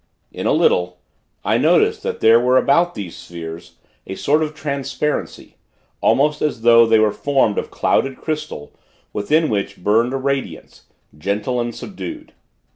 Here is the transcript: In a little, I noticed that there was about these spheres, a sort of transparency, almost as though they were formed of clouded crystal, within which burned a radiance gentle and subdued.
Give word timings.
In 0.31 0.47
a 0.47 0.51
little, 0.51 0.97
I 1.45 1.59
noticed 1.59 2.01
that 2.01 2.21
there 2.21 2.39
was 2.39 2.57
about 2.59 2.95
these 2.95 3.15
spheres, 3.15 3.75
a 4.07 4.15
sort 4.15 4.41
of 4.41 4.55
transparency, 4.55 5.57
almost 6.01 6.41
as 6.41 6.63
though 6.63 6.87
they 6.87 6.97
were 6.97 7.11
formed 7.11 7.59
of 7.59 7.69
clouded 7.69 8.17
crystal, 8.17 8.73
within 9.13 9.47
which 9.47 9.83
burned 9.83 10.11
a 10.13 10.17
radiance 10.17 10.85
gentle 11.15 11.61
and 11.61 11.75
subdued. 11.75 12.33